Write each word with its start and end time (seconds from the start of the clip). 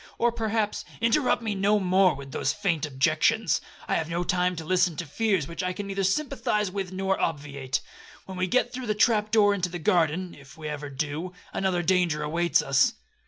Or 0.17 0.31
perhaps—' 0.31 0.83
'Interrupt 0.99 1.43
me 1.43 1.53
no 1.53 1.79
more 1.79 2.15
with 2.15 2.31
those 2.31 2.53
faint 2.53 2.87
objections; 2.87 3.61
I 3.87 3.93
have 3.97 4.09
no 4.09 4.23
time 4.23 4.55
to 4.55 4.65
listen 4.65 4.95
to 4.95 5.05
fears 5.05 5.47
which 5.47 5.61
I 5.61 5.73
can 5.73 5.85
neither 5.85 6.03
sympathise 6.03 6.71
with 6.71 6.99
or 6.99 7.19
obviate. 7.19 7.81
When 8.25 8.35
we 8.35 8.47
get 8.47 8.73
through 8.73 8.87
the 8.87 8.95
trap 8.95 9.29
door 9.29 9.53
into 9.53 9.69
the 9.69 9.77
garden, 9.77 10.33
(if 10.33 10.57
ever 10.59 10.89
we 10.89 10.95
do), 10.95 11.33
another 11.53 11.83
danger 11.83 12.23
awaits 12.23 12.63
us.' 12.63 12.93